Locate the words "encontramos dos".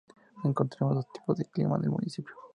0.43-1.11